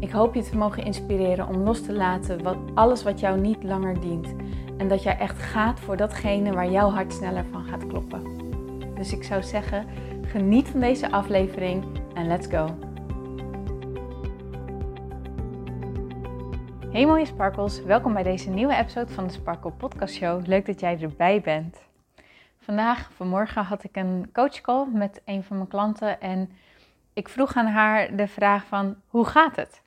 [0.00, 3.62] Ik hoop je te mogen inspireren om los te laten wat, alles wat jou niet
[3.62, 4.34] langer dient.
[4.76, 8.22] En dat jij echt gaat voor datgene waar jouw hart sneller van gaat kloppen.
[8.94, 9.86] Dus ik zou zeggen,
[10.22, 12.78] geniet van deze aflevering en let's go.
[16.90, 20.46] Hey mooie sparkles, welkom bij deze nieuwe episode van de Sparkle Podcast Show.
[20.46, 21.78] Leuk dat jij erbij bent.
[22.58, 26.50] Vandaag, vanmorgen had ik een coachcall met een van mijn klanten en
[27.12, 29.86] ik vroeg aan haar de vraag van hoe gaat het?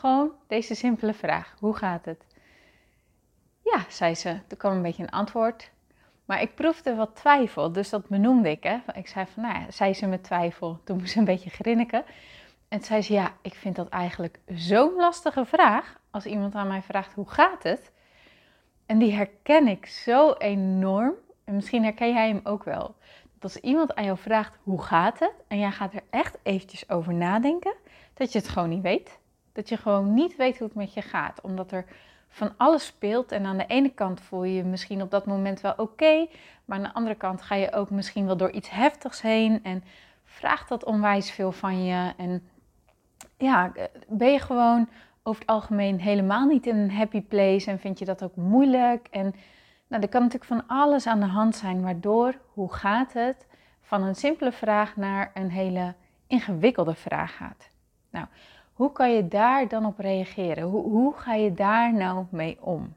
[0.00, 2.26] Gewoon deze simpele vraag: hoe gaat het?
[3.64, 4.38] Ja, zei ze.
[4.46, 5.70] Toen kwam een beetje een antwoord.
[6.24, 8.62] Maar ik proefde wat twijfel, dus dat benoemde ik.
[8.62, 8.78] Hè.
[8.92, 10.80] Ik zei van, nou ja, zei ze met twijfel.
[10.84, 12.04] Toen moest ze een beetje grinniken.
[12.68, 16.00] En zei ze, ja, ik vind dat eigenlijk zo'n lastige vraag.
[16.10, 17.92] Als iemand aan mij vraagt, hoe gaat het?
[18.86, 21.14] En die herken ik zo enorm.
[21.44, 22.94] En misschien herken jij hem ook wel.
[23.38, 25.34] Dat als iemand aan jou vraagt, hoe gaat het?
[25.48, 27.74] En jij gaat er echt eventjes over nadenken.
[28.14, 29.18] Dat je het gewoon niet weet.
[29.52, 31.40] Dat je gewoon niet weet hoe het met je gaat.
[31.40, 31.84] Omdat er
[32.28, 33.32] van alles speelt.
[33.32, 36.26] En aan de ene kant voel je je misschien op dat moment wel oké.
[36.64, 39.64] maar aan de andere kant ga je ook misschien wel door iets heftigs heen.
[39.64, 39.84] En
[40.24, 42.12] vraagt dat onwijs veel van je.
[42.16, 42.48] En
[43.36, 43.72] ja,
[44.08, 44.88] ben je gewoon
[45.22, 47.70] over het algemeen helemaal niet in een happy place.
[47.70, 49.08] En vind je dat ook moeilijk.
[49.10, 49.34] En
[49.86, 51.82] nou, er kan natuurlijk van alles aan de hand zijn.
[51.82, 53.46] Waardoor, hoe gaat het?
[53.80, 55.94] Van een simpele vraag naar een hele
[56.26, 57.68] ingewikkelde vraag gaat.
[58.10, 58.26] Nou,
[58.80, 60.62] hoe kan je daar dan op reageren?
[60.62, 62.96] Hoe, hoe ga je daar nou mee om?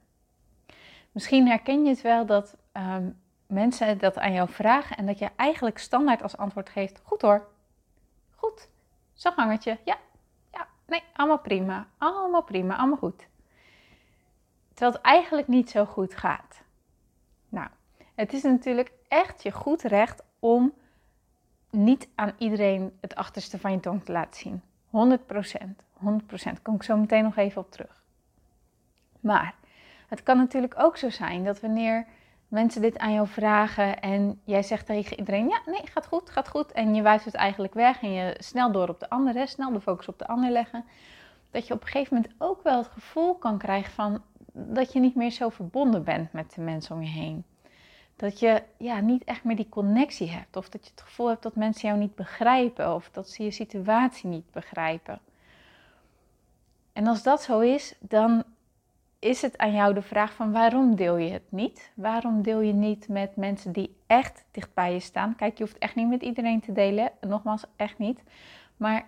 [1.11, 3.09] Misschien herken je het wel dat ehm,
[3.47, 7.47] mensen dat aan jou vragen en dat je eigenlijk standaard als antwoord geeft: Goed hoor,
[8.35, 8.69] goed,
[9.13, 9.97] zo gangetje, ja,
[10.51, 13.27] ja, nee, allemaal prima, allemaal prima, allemaal goed.
[14.73, 16.63] Terwijl het eigenlijk niet zo goed gaat.
[17.49, 17.69] Nou,
[18.15, 20.73] het is natuurlijk echt je goed recht om
[21.69, 24.61] niet aan iedereen het achterste van je tong te laten zien.
[24.93, 25.83] 100 procent.
[25.93, 26.61] 100 procent.
[26.61, 28.03] Kom ik zo meteen nog even op terug.
[29.19, 29.55] Maar
[30.07, 32.05] het kan natuurlijk ook zo zijn dat wanneer
[32.47, 36.47] mensen dit aan jou vragen en jij zegt tegen iedereen: Ja, nee, gaat goed, gaat
[36.47, 36.71] goed.
[36.71, 39.81] En je wijst het eigenlijk weg en je snel door op de andere, snel de
[39.81, 40.85] focus op de ander leggen.
[41.51, 44.21] Dat je op een gegeven moment ook wel het gevoel kan krijgen van
[44.53, 47.45] dat je niet meer zo verbonden bent met de mensen om je heen.
[48.15, 50.55] Dat je ja, niet echt meer die connectie hebt.
[50.55, 52.95] Of dat je het gevoel hebt dat mensen jou niet begrijpen.
[52.95, 55.19] Of dat ze je situatie niet begrijpen.
[56.93, 58.43] En als dat zo is, dan
[59.19, 61.91] is het aan jou de vraag van waarom deel je het niet?
[61.95, 65.35] Waarom deel je niet met mensen die echt dicht bij je staan?
[65.35, 67.11] Kijk, je hoeft echt niet met iedereen te delen.
[67.21, 68.23] Nogmaals, echt niet.
[68.77, 69.05] Maar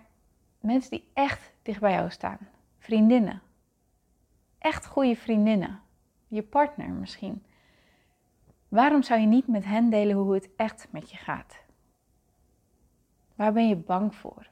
[0.60, 2.38] mensen die echt dicht bij jou staan.
[2.78, 3.42] Vriendinnen.
[4.58, 5.80] Echt goede vriendinnen.
[6.28, 7.42] Je partner misschien.
[8.68, 11.64] Waarom zou je niet met hen delen hoe het echt met je gaat?
[13.34, 14.46] Waar ben je bang voor?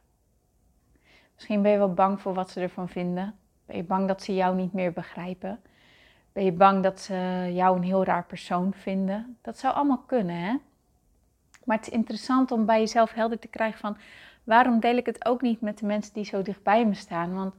[1.35, 3.35] Misschien ben je wel bang voor wat ze ervan vinden.
[3.67, 5.61] Ben je bang dat ze jou niet meer begrijpen?
[6.33, 9.39] Ben je bang dat ze jou een heel raar persoon vinden?
[9.43, 10.57] Dat zou allemaal kunnen, hè?
[11.65, 13.97] Maar het is interessant om bij jezelf helder te krijgen van...
[14.45, 17.35] waarom deel ik het ook niet met de mensen die zo dichtbij me staan?
[17.35, 17.55] Want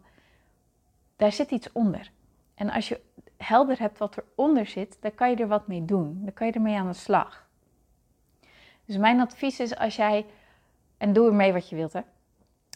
[1.16, 2.12] daar zit iets onder.
[2.56, 3.02] En als je
[3.48, 6.20] helder hebt wat eronder zit, dan kan je er wat mee doen.
[6.24, 7.48] Dan kan je ermee aan de slag.
[8.86, 10.26] Dus mijn advies is als jij,
[10.98, 12.02] en doe ermee wat je wilt hè.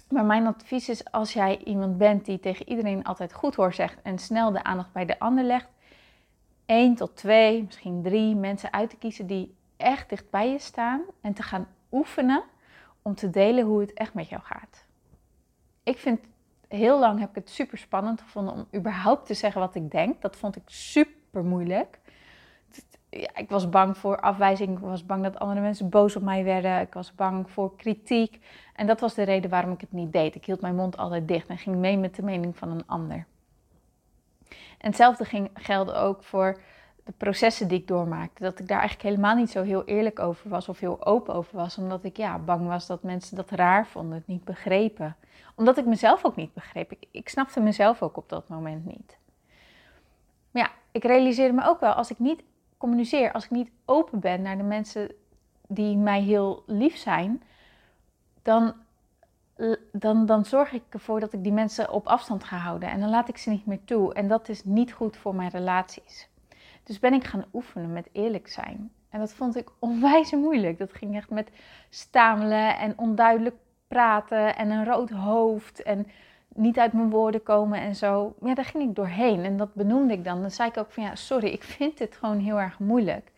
[0.09, 4.01] Maar mijn advies is als jij iemand bent die tegen iedereen altijd goed hoor zegt
[4.01, 5.69] en snel de aandacht bij de ander legt,
[6.65, 11.01] één tot twee, misschien drie mensen uit te kiezen die echt dicht bij je staan
[11.21, 12.43] en te gaan oefenen
[13.01, 14.85] om te delen hoe het echt met jou gaat.
[15.83, 16.19] Ik vind
[16.69, 20.21] heel lang heb ik het super spannend gevonden om überhaupt te zeggen wat ik denk.
[20.21, 21.99] Dat vond ik super moeilijk.
[23.09, 24.77] Ja, ik was bang voor afwijzing.
[24.77, 26.79] Ik was bang dat andere mensen boos op mij werden.
[26.79, 28.39] Ik was bang voor kritiek.
[28.75, 30.35] En dat was de reden waarom ik het niet deed.
[30.35, 33.25] Ik hield mijn mond altijd dicht en ging mee met de mening van een ander.
[34.49, 36.59] En hetzelfde ging, gelde ook voor
[37.09, 38.43] de processen die ik doormaakte.
[38.43, 41.57] Dat ik daar eigenlijk helemaal niet zo heel eerlijk over was of heel open over
[41.57, 41.77] was.
[41.77, 45.15] Omdat ik ja, bang was dat mensen dat raar vonden, het niet begrepen.
[45.55, 46.91] Omdat ik mezelf ook niet begreep.
[46.91, 49.17] Ik, ik snapte mezelf ook op dat moment niet.
[50.51, 52.43] Maar ja, ik realiseerde me ook wel, als ik niet
[52.77, 55.11] communiceer, als ik niet open ben naar de mensen
[55.67, 57.43] die mij heel lief zijn,
[58.41, 58.73] dan
[59.91, 62.89] dan, dan zorg ik ervoor dat ik die mensen op afstand ga houden.
[62.89, 64.13] En dan laat ik ze niet meer toe.
[64.13, 66.29] En dat is niet goed voor mijn relaties.
[66.83, 68.91] Dus ben ik gaan oefenen met eerlijk zijn.
[69.09, 70.77] En dat vond ik onwijs moeilijk.
[70.77, 71.51] Dat ging echt met
[71.89, 73.55] stamelen en onduidelijk
[73.87, 76.07] praten en een rood hoofd en
[76.55, 78.35] niet uit mijn woorden komen en zo.
[78.41, 80.41] Ja, daar ging ik doorheen en dat benoemde ik dan.
[80.41, 83.31] Dan zei ik ook van ja, sorry, ik vind dit gewoon heel erg moeilijk.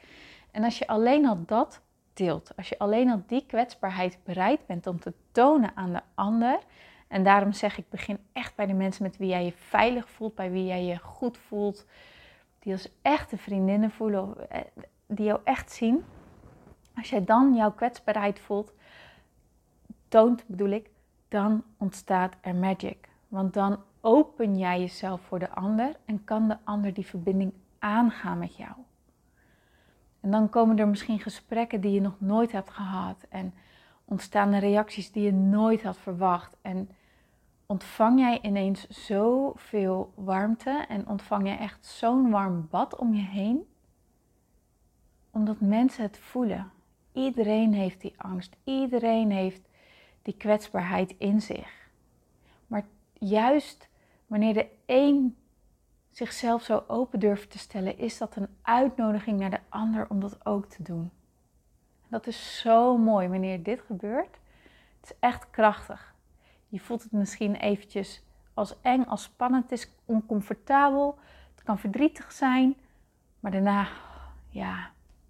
[0.52, 1.82] En als je alleen al dat
[2.14, 6.60] deelt, als je alleen al die kwetsbaarheid bereid bent om te tonen aan de ander.
[7.08, 10.36] En daarom zeg ik, begin echt bij de mensen met wie jij je veilig voelt,
[10.36, 11.86] bij wie jij je goed voelt,
[12.62, 14.62] die als echte vriendinnen voelen, eh,
[15.08, 16.04] die jou echt zien.
[16.96, 18.74] Als jij dan jouw kwetsbaarheid voelt,
[20.08, 20.90] toont bedoel ik,
[21.28, 23.10] dan ontstaat er magic.
[23.28, 28.38] Want dan open jij jezelf voor de ander en kan de ander die verbinding aangaan
[28.38, 28.72] met jou.
[30.20, 33.54] En dan komen er misschien gesprekken die je nog nooit hebt gehad en
[34.06, 36.58] ontstaan er reacties die je nooit had verwacht.
[36.62, 36.90] En
[37.72, 43.74] ontvang jij ineens zoveel warmte en ontvang je echt zo'n warm bad om je heen,
[45.30, 46.72] omdat mensen het voelen.
[47.14, 49.62] Iedereen heeft die angst, iedereen heeft
[50.22, 51.90] die kwetsbaarheid in zich.
[52.68, 53.90] Maar juist
[54.28, 55.38] wanneer de een
[56.10, 60.46] zichzelf zo open durft te stellen, is dat een uitnodiging naar de ander om dat
[60.46, 61.12] ook te doen.
[62.08, 64.40] Dat is zo mooi wanneer dit gebeurt.
[65.00, 66.11] Het is echt krachtig.
[66.72, 68.24] Je voelt het misschien eventjes
[68.54, 71.18] als eng, als spannend, is oncomfortabel,
[71.56, 72.76] het kan verdrietig zijn,
[73.40, 73.88] maar daarna,
[74.50, 74.90] ja,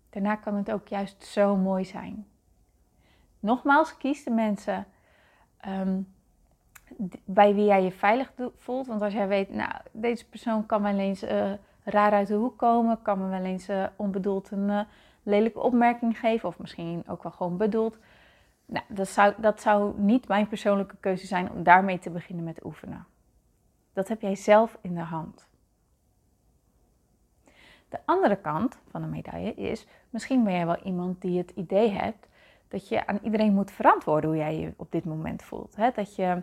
[0.09, 2.27] daarna kan het ook juist zo mooi zijn.
[3.39, 4.85] Nogmaals, kies de mensen
[5.57, 6.01] ehm,
[7.25, 8.87] bij wie jij je veilig voelt.
[8.87, 11.51] Want als jij weet, nou, deze persoon kan wel eens uh,
[11.83, 14.81] raar uit de hoek komen, kan me wel eens uh, onbedoeld een uh,
[15.23, 17.97] lelijke opmerking geven, of misschien ook wel gewoon bedoeld.
[18.71, 22.65] Nou, dat zou, dat zou niet mijn persoonlijke keuze zijn om daarmee te beginnen met
[22.65, 23.05] oefenen.
[23.93, 25.47] Dat heb jij zelf in de hand.
[27.89, 31.89] De andere kant van de medaille is, misschien ben jij wel iemand die het idee
[31.89, 32.27] hebt
[32.67, 35.75] dat je aan iedereen moet verantwoorden hoe jij je op dit moment voelt.
[35.95, 36.41] Dat je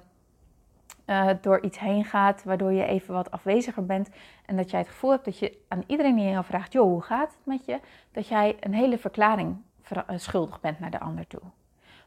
[1.06, 4.10] uh, door iets heen gaat, waardoor je even wat afweziger bent.
[4.46, 7.02] En dat jij het gevoel hebt dat je aan iedereen die jou vraagt, joh, hoe
[7.02, 7.80] gaat het met je?
[8.12, 9.56] Dat jij een hele verklaring
[9.88, 11.42] eh, schuldig bent naar de ander toe.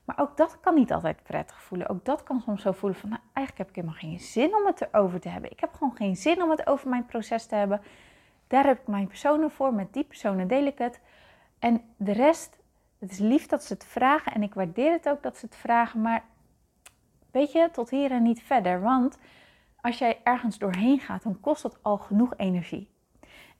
[0.05, 1.89] Maar ook dat kan niet altijd prettig voelen.
[1.89, 4.65] Ook dat kan soms zo voelen van, nou, eigenlijk heb ik helemaal geen zin om
[4.65, 5.51] het erover te hebben.
[5.51, 7.81] Ik heb gewoon geen zin om het over mijn proces te hebben.
[8.47, 11.01] Daar heb ik mijn personen voor, met die personen deel ik het.
[11.59, 12.59] En de rest,
[12.99, 15.55] het is lief dat ze het vragen en ik waardeer het ook dat ze het
[15.55, 16.23] vragen, maar
[17.31, 18.81] weet je, tot hier en niet verder.
[18.81, 19.17] Want
[19.81, 22.90] als jij ergens doorheen gaat, dan kost dat al genoeg energie.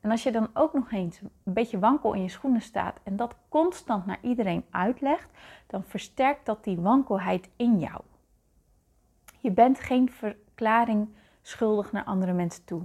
[0.02, 3.16] En als je dan ook nog eens een beetje wankel in je schoenen staat en
[3.16, 5.30] dat constant naar iedereen uitlegt,
[5.68, 8.02] dan versterkt dat die wankelheid in jou.
[9.40, 11.08] Je bent geen verklaring
[11.42, 12.82] schuldig naar andere mensen toe.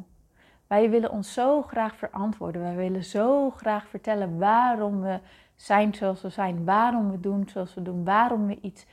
[0.67, 2.63] Wij willen ons zo graag verantwoorden.
[2.63, 5.21] Wij willen zo graag vertellen waarom we
[5.55, 8.87] zijn zoals we zijn, waarom we doen zoals we doen, waarom we iets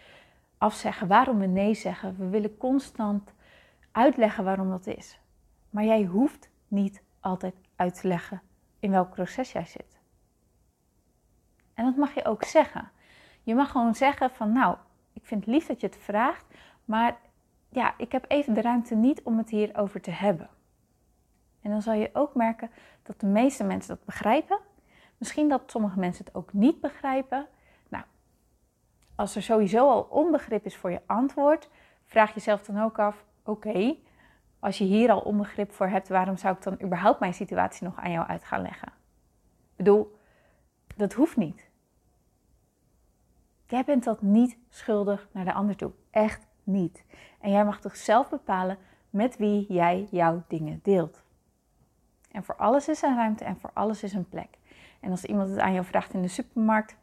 [0.58, 2.16] afzeggen, waarom we nee zeggen.
[2.18, 3.34] We willen constant
[3.92, 5.20] uitleggen waarom dat is.
[5.70, 7.56] Maar jij hoeft niet altijd
[7.92, 8.42] te leggen
[8.80, 10.00] in welk proces jij zit.
[11.74, 12.92] En dat mag je ook zeggen.
[13.44, 14.78] Je mag gewoon zeggen van nou,
[15.14, 16.46] ik vind het lief dat je het vraagt,
[16.86, 17.18] maar
[17.70, 20.50] ja, ik heb even de ruimte niet om het hierover te hebben.
[21.62, 22.72] En dan zal je ook merken
[23.04, 24.60] dat de meeste mensen dat begrijpen.
[25.18, 27.48] Misschien dat sommige mensen het ook niet begrijpen
[29.16, 31.70] als er sowieso al onbegrip is voor je antwoord,
[32.06, 33.96] vraag jezelf dan ook af: oké,
[34.64, 38.00] als je hier al onbegrip voor hebt, waarom zou ik dan überhaupt mijn situatie nog
[38.00, 38.88] aan jou uit gaan leggen?
[39.70, 40.18] Ik bedoel,
[40.96, 41.70] dat hoeft niet.
[43.68, 45.92] Jij bent dat niet schuldig naar de ander toe.
[46.12, 47.04] Echt niet.
[47.40, 48.78] En jij mag toch zelf bepalen
[49.10, 51.24] met wie jij jouw dingen deelt.
[52.32, 54.58] En voor alles is een ruimte en voor alles is een plek.
[55.00, 56.96] En als iemand het aan jou vraagt in de supermarkt,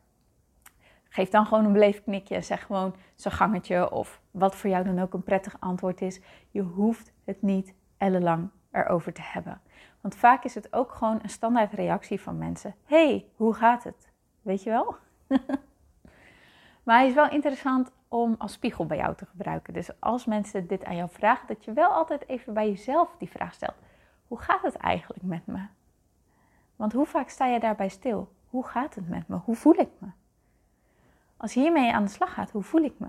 [1.12, 4.98] Geef dan gewoon een beleefd knikje zeg gewoon zo'n gangetje of wat voor jou dan
[4.98, 6.20] ook een prettig antwoord is.
[6.50, 9.60] Je hoeft het niet ellenlang erover te hebben.
[10.00, 12.74] Want vaak is het ook gewoon een standaard reactie van mensen.
[12.84, 14.10] hey, hoe gaat het?
[14.42, 14.96] Weet je wel?
[16.84, 19.72] maar hij is wel interessant om als spiegel bij jou te gebruiken.
[19.72, 23.30] Dus als mensen dit aan jou vragen, dat je wel altijd even bij jezelf die
[23.30, 23.76] vraag stelt.
[24.26, 25.66] Hoe gaat het eigenlijk met me?
[26.76, 28.32] Want hoe vaak sta je daarbij stil?
[28.48, 29.36] Hoe gaat het met me?
[29.36, 30.08] Hoe voel ik me?
[31.40, 33.09] Als je hiermee aan de slag gaat, hoe voel ik me?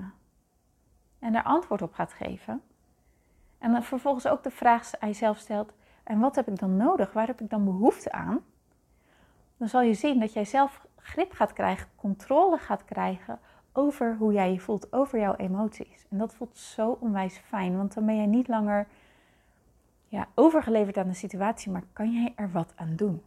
[1.20, 2.62] En daar antwoord op gaat geven.
[3.58, 5.74] En dan vervolgens ook de vraag aan jezelf stelt:
[6.04, 7.14] en wat heb ik dan nodig?
[7.14, 8.40] Waar heb ik dan behoefte aan?
[9.58, 13.40] Dan zal je zien dat jij zelf grip gaat krijgen, controle gaat krijgen
[13.72, 16.06] over hoe jij je voelt, over jouw emoties.
[16.10, 18.88] En dat voelt zo onwijs fijn, want dan ben jij niet langer
[20.08, 23.22] ja, overgeleverd aan de situatie, maar kan jij er wat aan doen.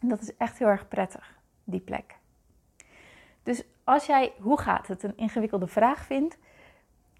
[0.00, 2.18] En dat is echt heel erg prettig, die plek.
[3.46, 6.38] Dus als jij, hoe gaat het, een ingewikkelde vraag vindt,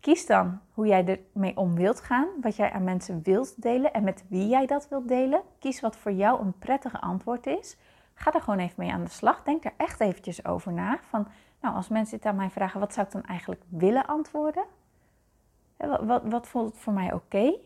[0.01, 4.05] kies dan hoe jij ermee om wilt gaan, wat jij aan mensen wilt delen en
[4.05, 5.43] met wie jij dat wilt delen.
[5.59, 7.77] Kies wat voor jou een prettige antwoord is.
[8.15, 9.43] Ga er gewoon even mee aan de slag.
[9.43, 10.99] Denk er echt eventjes over na.
[11.09, 11.29] Van,
[11.61, 14.65] nou, als mensen dit aan mij vragen, wat zou ik dan eigenlijk willen antwoorden?
[15.77, 17.59] Wat, wat, wat voelt voor mij oké?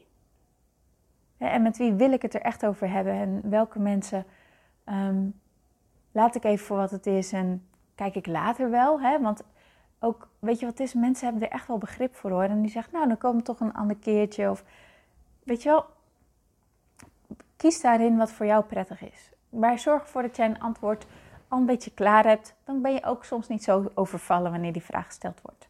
[1.39, 3.13] En met wie wil ik het er echt over hebben?
[3.13, 4.27] En welke mensen
[4.85, 5.29] ehm,
[6.13, 7.70] laat ik even voor wat het is en
[8.01, 9.01] kijk ik later wel?
[9.01, 9.21] Hè?
[9.21, 9.43] Want
[9.99, 10.95] ook, weet je wat het is?
[10.95, 12.43] Mensen hebben er echt wel begrip voor hoor.
[12.43, 14.51] En die zeggen, nou, dan komt toch een ander keertje.
[14.51, 14.65] Of,
[15.43, 15.87] weet je wel,
[17.57, 19.31] kies daarin wat voor jou prettig is.
[19.49, 21.07] Maar zorg ervoor dat jij een antwoord
[21.49, 22.55] al een beetje klaar hebt.
[22.65, 25.69] Dan ben je ook soms niet zo overvallen wanneer die vraag gesteld wordt.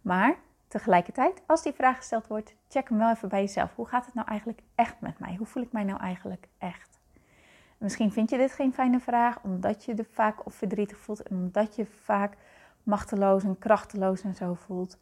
[0.00, 0.34] Maar
[0.68, 3.74] tegelijkertijd, als die vraag gesteld wordt, check hem wel even bij jezelf.
[3.74, 5.34] Hoe gaat het nou eigenlijk echt met mij?
[5.34, 6.95] Hoe voel ik mij nou eigenlijk echt?
[7.78, 11.36] Misschien vind je dit geen fijne vraag, omdat je er vaak of verdrietig voelt en
[11.36, 12.36] omdat je vaak
[12.82, 14.98] machteloos en krachteloos en zo voelt.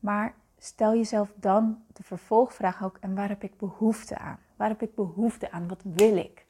[0.00, 4.38] Maar stel jezelf dan de vervolgvraag ook: en waar heb ik behoefte aan?
[4.56, 5.68] Waar heb ik behoefte aan?
[5.68, 6.46] Wat wil ik?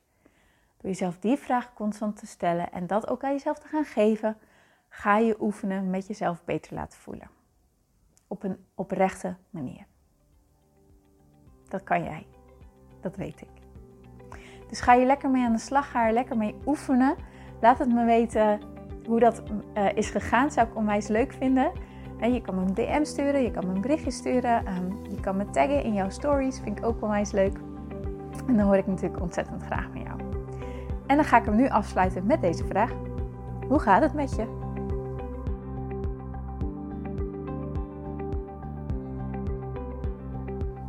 [0.76, 4.36] Door jezelf die vraag constant te stellen en dat ook aan jezelf te gaan geven,
[4.88, 7.30] ga je oefenen met jezelf beter laten voelen.
[8.26, 9.86] Op een oprechte manier.
[11.68, 12.26] Dat kan jij.
[13.00, 13.55] Dat weet ik.
[14.68, 17.14] Dus ga je lekker mee aan de slag, ga er lekker mee oefenen.
[17.60, 18.60] Laat het me weten
[19.06, 19.42] hoe dat
[19.76, 20.50] uh, is gegaan.
[20.50, 21.70] Zou ik onwijs leuk vinden.
[22.18, 24.66] En je kan me een DM sturen, je kan me een berichtje sturen.
[24.76, 27.58] Um, je kan me taggen in jouw stories, vind ik ook onwijs leuk.
[28.46, 30.20] En dan hoor ik natuurlijk ontzettend graag van jou.
[31.06, 32.90] En dan ga ik hem nu afsluiten met deze vraag.
[33.68, 34.65] Hoe gaat het met je?